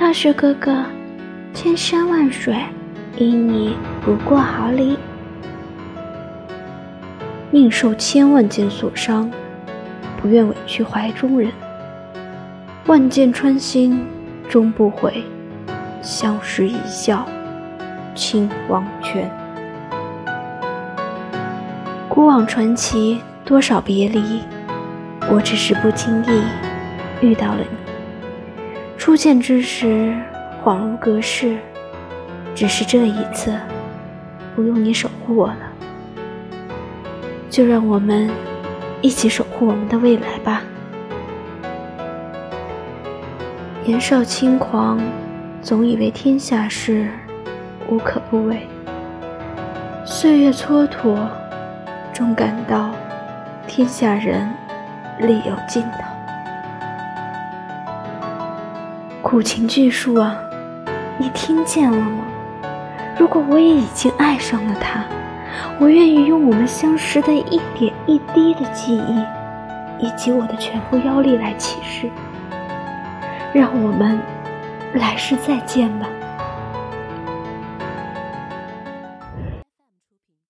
[0.00, 0.82] 大雪哥哥，
[1.52, 2.56] 千山万水，
[3.18, 4.96] 因你不过毫厘。
[7.50, 9.30] 宁受千万箭所伤，
[10.16, 11.52] 不愿委屈怀中人。
[12.86, 14.02] 万箭穿心，
[14.48, 15.22] 终不悔。
[16.00, 17.28] 相视一笑，
[18.14, 19.30] 倾黄泉。
[22.08, 24.40] 古往传奇，多少别离，
[25.30, 26.42] 我只是不经意
[27.20, 27.89] 遇到了你。
[29.00, 30.14] 初见之时，
[30.62, 31.56] 恍如隔世，
[32.54, 33.58] 只是这一次，
[34.54, 35.60] 不用你守护我了。
[37.48, 38.28] 就让我们
[39.00, 40.62] 一起守护我们的未来吧。
[43.86, 45.00] 年少轻狂。
[45.62, 47.08] 总以为天下事
[47.88, 48.66] 无可不为，
[50.04, 51.16] 岁月蹉跎，
[52.12, 52.90] 终感到
[53.66, 54.50] 天下人
[55.18, 56.19] 力有尽头。
[59.30, 60.36] 苦情巨树啊，
[61.16, 62.24] 你听见了吗？
[63.16, 65.04] 如果我也已经爱上了他，
[65.78, 72.10] 我愿意用我们相识的一点一滴的记忆，以及我的全部妖力来起誓，
[73.52, 74.18] 让我们。
[74.94, 76.08] 来世再见吧。